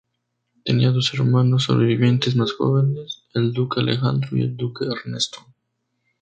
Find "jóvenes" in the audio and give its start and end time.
2.53-3.21